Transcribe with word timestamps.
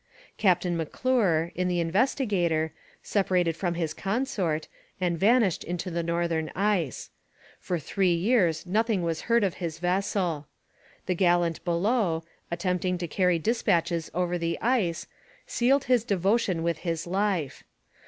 Captain 0.35 0.75
M'Clure, 0.75 1.51
in 1.53 1.67
the 1.67 1.79
Investigator, 1.79 2.73
separated 3.03 3.55
from 3.55 3.75
his 3.75 3.93
consort, 3.93 4.67
and 4.99 5.15
vanished 5.15 5.63
into 5.63 5.91
the 5.91 6.01
northern 6.01 6.49
ice; 6.55 7.11
for 7.59 7.77
three 7.77 8.15
years 8.15 8.65
nothing 8.65 9.03
was 9.03 9.21
heard 9.29 9.43
of 9.43 9.53
his 9.61 9.77
vessel. 9.77 10.47
The 11.05 11.13
gallant 11.13 11.63
Bellot, 11.63 12.23
attempting 12.49 12.97
to 12.97 13.07
carry 13.07 13.37
dispatches 13.37 14.09
over 14.15 14.39
the 14.39 14.59
ice, 14.59 15.05
sealed 15.45 15.83
his 15.83 16.03
devotion 16.03 16.63
with 16.63 16.79
his 16.79 17.05
life. 17.05 17.63